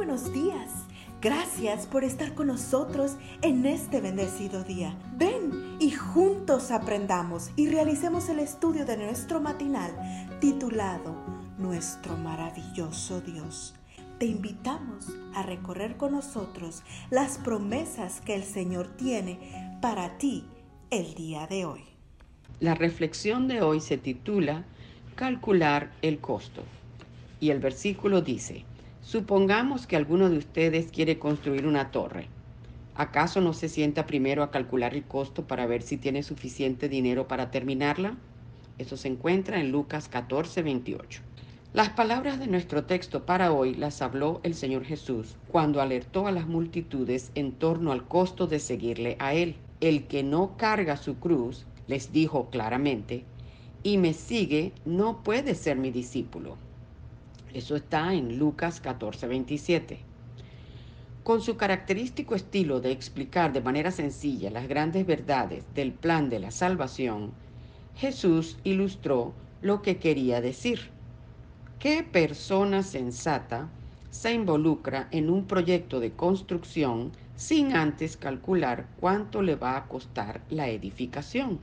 buenos 0.00 0.32
días. 0.32 0.86
Gracias 1.20 1.86
por 1.86 2.04
estar 2.04 2.32
con 2.32 2.46
nosotros 2.46 3.18
en 3.42 3.66
este 3.66 4.00
bendecido 4.00 4.64
día. 4.64 4.96
Ven 5.18 5.76
y 5.78 5.90
juntos 5.90 6.70
aprendamos 6.70 7.50
y 7.54 7.68
realicemos 7.68 8.30
el 8.30 8.38
estudio 8.38 8.86
de 8.86 8.96
nuestro 8.96 9.42
matinal 9.42 9.90
titulado 10.40 11.14
Nuestro 11.58 12.16
maravilloso 12.16 13.20
Dios. 13.20 13.74
Te 14.18 14.24
invitamos 14.24 15.08
a 15.34 15.42
recorrer 15.42 15.98
con 15.98 16.12
nosotros 16.12 16.82
las 17.10 17.36
promesas 17.36 18.22
que 18.22 18.34
el 18.34 18.44
Señor 18.44 18.88
tiene 18.96 19.78
para 19.82 20.16
ti 20.16 20.46
el 20.88 21.12
día 21.12 21.46
de 21.46 21.66
hoy. 21.66 21.84
La 22.58 22.74
reflexión 22.74 23.48
de 23.48 23.60
hoy 23.60 23.80
se 23.80 23.98
titula 23.98 24.64
Calcular 25.14 25.92
el 26.00 26.20
costo. 26.20 26.62
Y 27.38 27.50
el 27.50 27.58
versículo 27.58 28.22
dice, 28.22 28.64
Supongamos 29.10 29.88
que 29.88 29.96
alguno 29.96 30.30
de 30.30 30.38
ustedes 30.38 30.92
quiere 30.92 31.18
construir 31.18 31.66
una 31.66 31.90
torre. 31.90 32.28
¿Acaso 32.94 33.40
no 33.40 33.54
se 33.54 33.68
sienta 33.68 34.06
primero 34.06 34.44
a 34.44 34.52
calcular 34.52 34.94
el 34.94 35.02
costo 35.02 35.48
para 35.48 35.66
ver 35.66 35.82
si 35.82 35.96
tiene 35.96 36.22
suficiente 36.22 36.88
dinero 36.88 37.26
para 37.26 37.50
terminarla? 37.50 38.14
Eso 38.78 38.96
se 38.96 39.08
encuentra 39.08 39.58
en 39.58 39.72
Lucas 39.72 40.06
14, 40.06 40.62
28. 40.62 41.22
Las 41.72 41.88
palabras 41.88 42.38
de 42.38 42.46
nuestro 42.46 42.84
texto 42.84 43.26
para 43.26 43.52
hoy 43.52 43.74
las 43.74 44.00
habló 44.00 44.38
el 44.44 44.54
Señor 44.54 44.84
Jesús 44.84 45.34
cuando 45.48 45.80
alertó 45.80 46.28
a 46.28 46.30
las 46.30 46.46
multitudes 46.46 47.32
en 47.34 47.50
torno 47.50 47.90
al 47.90 48.06
costo 48.06 48.46
de 48.46 48.60
seguirle 48.60 49.16
a 49.18 49.34
Él. 49.34 49.56
El 49.80 50.06
que 50.06 50.22
no 50.22 50.56
carga 50.56 50.96
su 50.96 51.16
cruz, 51.16 51.66
les 51.88 52.12
dijo 52.12 52.48
claramente, 52.50 53.24
y 53.82 53.98
me 53.98 54.12
sigue, 54.12 54.72
no 54.84 55.24
puede 55.24 55.56
ser 55.56 55.78
mi 55.78 55.90
discípulo. 55.90 56.58
Eso 57.52 57.74
está 57.74 58.14
en 58.14 58.38
Lucas 58.38 58.80
14, 58.80 59.26
27. 59.26 59.98
Con 61.24 61.42
su 61.42 61.56
característico 61.56 62.34
estilo 62.34 62.80
de 62.80 62.92
explicar 62.92 63.52
de 63.52 63.60
manera 63.60 63.90
sencilla 63.90 64.50
las 64.50 64.68
grandes 64.68 65.04
verdades 65.04 65.64
del 65.74 65.92
plan 65.92 66.30
de 66.30 66.38
la 66.38 66.50
salvación, 66.50 67.32
Jesús 67.96 68.58
ilustró 68.62 69.34
lo 69.62 69.82
que 69.82 69.98
quería 69.98 70.40
decir. 70.40 70.90
¿Qué 71.78 72.02
persona 72.04 72.82
sensata 72.82 73.68
se 74.10 74.32
involucra 74.32 75.08
en 75.10 75.28
un 75.28 75.46
proyecto 75.46 75.98
de 75.98 76.12
construcción 76.12 77.12
sin 77.36 77.74
antes 77.74 78.16
calcular 78.16 78.86
cuánto 79.00 79.42
le 79.42 79.56
va 79.56 79.76
a 79.76 79.88
costar 79.88 80.40
la 80.50 80.68
edificación? 80.68 81.58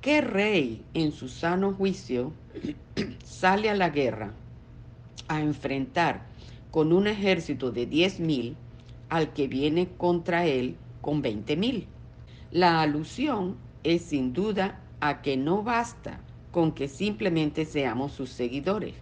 ¿Qué 0.00 0.20
rey 0.20 0.84
en 0.94 1.10
su 1.10 1.28
sano 1.28 1.74
juicio 1.74 2.32
sale 3.24 3.68
a 3.68 3.74
la 3.74 3.90
guerra 3.90 4.32
a 5.26 5.40
enfrentar 5.40 6.22
con 6.70 6.92
un 6.92 7.08
ejército 7.08 7.72
de 7.72 7.90
10.000 7.90 8.54
al 9.08 9.32
que 9.32 9.48
viene 9.48 9.88
contra 9.96 10.46
él 10.46 10.76
con 11.00 11.20
20.000? 11.20 11.86
La 12.52 12.80
alusión 12.80 13.56
es 13.82 14.02
sin 14.02 14.32
duda 14.32 14.80
a 15.00 15.20
que 15.20 15.36
no 15.36 15.64
basta 15.64 16.20
con 16.52 16.70
que 16.70 16.86
simplemente 16.86 17.64
seamos 17.64 18.12
sus 18.12 18.30
seguidores. 18.30 18.94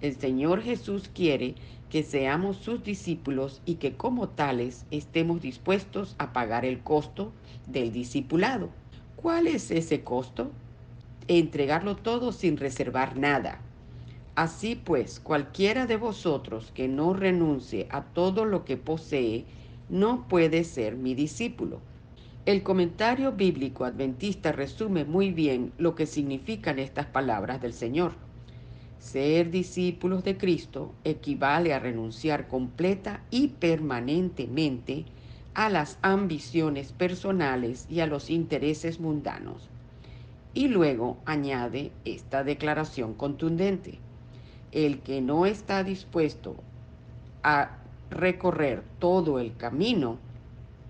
El 0.00 0.14
Señor 0.14 0.62
Jesús 0.62 1.10
quiere 1.12 1.56
que 1.90 2.04
seamos 2.04 2.58
sus 2.58 2.84
discípulos 2.84 3.60
y 3.66 3.74
que 3.74 3.96
como 3.96 4.28
tales 4.28 4.86
estemos 4.92 5.40
dispuestos 5.40 6.14
a 6.18 6.32
pagar 6.32 6.64
el 6.64 6.78
costo 6.78 7.32
del 7.66 7.92
discipulado. 7.92 8.70
¿Cuál 9.20 9.48
es 9.48 9.72
ese 9.72 10.04
costo? 10.04 10.52
Entregarlo 11.26 11.96
todo 11.96 12.30
sin 12.30 12.56
reservar 12.56 13.16
nada. 13.16 13.60
Así 14.36 14.76
pues, 14.76 15.18
cualquiera 15.18 15.86
de 15.86 15.96
vosotros 15.96 16.70
que 16.72 16.86
no 16.86 17.14
renuncie 17.14 17.88
a 17.90 18.02
todo 18.04 18.44
lo 18.44 18.64
que 18.64 18.76
posee, 18.76 19.44
no 19.88 20.28
puede 20.28 20.62
ser 20.62 20.94
mi 20.94 21.16
discípulo. 21.16 21.80
El 22.46 22.62
comentario 22.62 23.32
bíblico 23.32 23.84
adventista 23.84 24.52
resume 24.52 25.04
muy 25.04 25.32
bien 25.32 25.72
lo 25.78 25.96
que 25.96 26.06
significan 26.06 26.78
estas 26.78 27.06
palabras 27.06 27.60
del 27.60 27.72
Señor. 27.72 28.12
Ser 29.00 29.50
discípulos 29.50 30.22
de 30.22 30.36
Cristo 30.36 30.94
equivale 31.02 31.74
a 31.74 31.80
renunciar 31.80 32.46
completa 32.46 33.24
y 33.32 33.48
permanentemente 33.48 35.06
a 35.58 35.68
las 35.68 35.98
ambiciones 36.02 36.92
personales 36.92 37.88
y 37.90 37.98
a 37.98 38.06
los 38.06 38.30
intereses 38.30 39.00
mundanos. 39.00 39.68
Y 40.54 40.68
luego 40.68 41.16
añade 41.24 41.90
esta 42.04 42.44
declaración 42.44 43.12
contundente. 43.14 43.98
El 44.70 45.00
que 45.00 45.20
no 45.20 45.46
está 45.46 45.82
dispuesto 45.82 46.54
a 47.42 47.70
recorrer 48.08 48.84
todo 49.00 49.40
el 49.40 49.56
camino, 49.56 50.18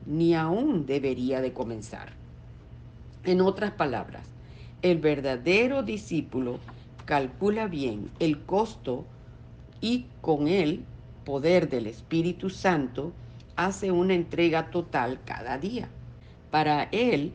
ni 0.05 0.34
aún 0.34 0.85
debería 0.85 1.41
de 1.41 1.55
comenzar. 1.55 2.12
En 3.25 3.41
otras 3.41 3.71
palabras, 3.71 4.27
el 4.83 4.99
verdadero 4.99 5.83
discípulo 5.83 6.59
calcula 7.06 7.69
bien 7.69 8.11
el 8.19 8.43
costo 8.43 9.06
y 9.81 10.05
con 10.21 10.47
el 10.47 10.85
poder 11.25 11.71
del 11.71 11.87
Espíritu 11.87 12.50
Santo 12.50 13.15
hace 13.59 13.91
una 13.91 14.15
entrega 14.15 14.71
total 14.71 15.19
cada 15.25 15.59
día. 15.59 15.89
Para 16.53 16.85
él 16.85 17.33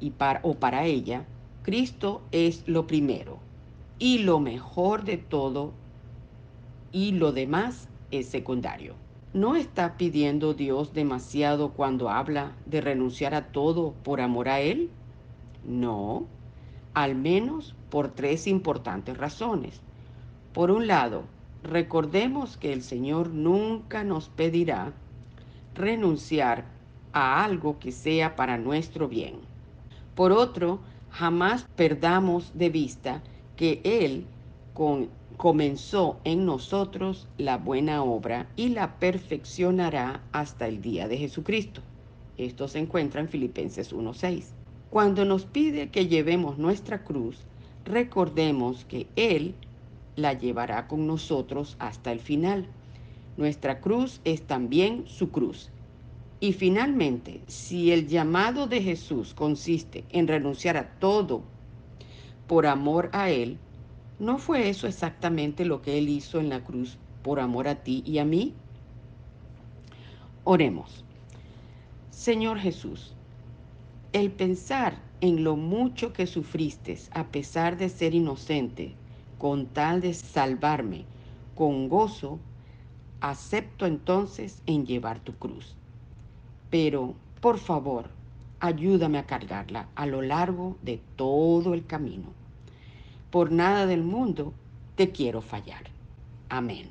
y 0.00 0.10
para, 0.10 0.40
o 0.42 0.54
para 0.54 0.86
ella, 0.86 1.26
Cristo 1.62 2.22
es 2.32 2.66
lo 2.66 2.86
primero 2.86 3.38
y 3.98 4.20
lo 4.20 4.40
mejor 4.40 5.04
de 5.04 5.18
todo 5.18 5.72
y 6.92 7.12
lo 7.12 7.32
demás 7.32 7.88
es 8.10 8.26
secundario. 8.26 8.94
¿No 9.34 9.54
está 9.54 9.98
pidiendo 9.98 10.54
Dios 10.54 10.94
demasiado 10.94 11.72
cuando 11.72 12.08
habla 12.08 12.52
de 12.64 12.80
renunciar 12.80 13.34
a 13.34 13.48
todo 13.48 13.92
por 14.02 14.22
amor 14.22 14.48
a 14.48 14.60
Él? 14.60 14.88
No, 15.62 16.24
al 16.94 17.16
menos 17.16 17.74
por 17.90 18.08
tres 18.08 18.46
importantes 18.46 19.18
razones. 19.18 19.82
Por 20.54 20.70
un 20.70 20.86
lado, 20.86 21.24
recordemos 21.62 22.56
que 22.56 22.72
el 22.72 22.82
Señor 22.82 23.28
nunca 23.28 24.04
nos 24.04 24.30
pedirá 24.30 24.94
renunciar 25.74 26.64
a 27.12 27.44
algo 27.44 27.78
que 27.78 27.92
sea 27.92 28.36
para 28.36 28.58
nuestro 28.58 29.08
bien. 29.08 29.36
Por 30.14 30.32
otro, 30.32 30.80
jamás 31.10 31.66
perdamos 31.76 32.52
de 32.54 32.70
vista 32.70 33.22
que 33.56 33.80
Él 33.84 34.26
comenzó 35.36 36.18
en 36.24 36.44
nosotros 36.44 37.28
la 37.38 37.56
buena 37.58 38.02
obra 38.02 38.48
y 38.56 38.70
la 38.70 38.98
perfeccionará 38.98 40.22
hasta 40.32 40.66
el 40.66 40.80
día 40.80 41.06
de 41.08 41.18
Jesucristo. 41.18 41.82
Esto 42.36 42.66
se 42.66 42.80
encuentra 42.80 43.20
en 43.20 43.28
Filipenses 43.28 43.92
1.6. 43.94 44.46
Cuando 44.90 45.24
nos 45.24 45.44
pide 45.44 45.90
que 45.90 46.06
llevemos 46.06 46.58
nuestra 46.58 47.04
cruz, 47.04 47.38
recordemos 47.84 48.84
que 48.84 49.06
Él 49.14 49.54
la 50.16 50.32
llevará 50.32 50.86
con 50.88 51.06
nosotros 51.06 51.76
hasta 51.78 52.12
el 52.12 52.20
final. 52.20 52.66
Nuestra 53.36 53.80
cruz 53.80 54.20
es 54.24 54.42
también 54.42 55.04
su 55.06 55.30
cruz. 55.30 55.70
Y 56.40 56.52
finalmente, 56.52 57.40
si 57.46 57.90
el 57.90 58.06
llamado 58.06 58.66
de 58.66 58.82
Jesús 58.82 59.34
consiste 59.34 60.04
en 60.10 60.28
renunciar 60.28 60.76
a 60.76 60.90
todo 60.98 61.42
por 62.46 62.66
amor 62.66 63.10
a 63.12 63.30
Él, 63.30 63.58
¿no 64.18 64.38
fue 64.38 64.68
eso 64.68 64.86
exactamente 64.86 65.64
lo 65.64 65.82
que 65.82 65.98
Él 65.98 66.08
hizo 66.08 66.38
en 66.38 66.48
la 66.48 66.62
cruz 66.62 66.98
por 67.22 67.40
amor 67.40 67.66
a 67.66 67.76
ti 67.76 68.02
y 68.06 68.18
a 68.18 68.24
mí? 68.24 68.54
Oremos. 70.44 71.04
Señor 72.10 72.58
Jesús, 72.58 73.14
el 74.12 74.30
pensar 74.30 75.00
en 75.20 75.42
lo 75.42 75.56
mucho 75.56 76.12
que 76.12 76.26
sufriste 76.26 76.98
a 77.10 77.28
pesar 77.28 77.78
de 77.78 77.88
ser 77.88 78.14
inocente, 78.14 78.94
con 79.38 79.66
tal 79.66 80.00
de 80.00 80.14
salvarme, 80.14 81.06
con 81.54 81.88
gozo, 81.88 82.38
acepto 83.30 83.86
entonces 83.86 84.60
en 84.66 84.84
llevar 84.84 85.18
tu 85.18 85.32
cruz. 85.34 85.74
Pero, 86.68 87.14
por 87.40 87.58
favor, 87.58 88.10
ayúdame 88.60 89.16
a 89.18 89.24
cargarla 89.24 89.88
a 89.94 90.04
lo 90.04 90.20
largo 90.20 90.76
de 90.82 91.00
todo 91.16 91.72
el 91.72 91.86
camino. 91.86 92.26
Por 93.30 93.50
nada 93.50 93.86
del 93.86 94.02
mundo 94.02 94.52
te 94.94 95.10
quiero 95.10 95.40
fallar. 95.40 95.84
Amén. 96.50 96.90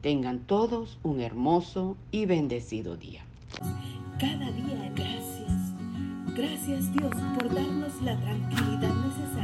Tengan 0.00 0.40
todos 0.40 0.98
un 1.02 1.20
hermoso 1.20 1.96
y 2.10 2.24
bendecido 2.24 2.96
día. 2.96 3.24
Cada 4.18 4.50
día 4.50 4.92
gracias. 4.94 5.74
Gracias 6.34 6.92
Dios 6.92 7.14
por 7.38 7.54
darnos 7.54 8.00
la 8.02 8.18
tranquilidad 8.18 8.94
necesaria 8.94 9.43